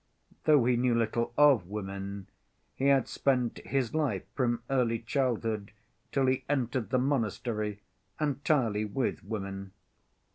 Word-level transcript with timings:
Though 0.45 0.65
he 0.65 0.77
knew 0.77 0.95
little 0.95 1.31
of 1.37 1.67
women, 1.67 2.25
he 2.73 2.85
had 2.87 3.07
spent 3.07 3.59
his 3.59 3.93
life, 3.93 4.23
from 4.33 4.63
early 4.67 4.97
childhood 4.97 5.73
till 6.11 6.25
he 6.25 6.43
entered 6.49 6.89
the 6.89 6.97
monastery, 6.97 7.81
entirely 8.19 8.83
with 8.83 9.23
women. 9.23 9.73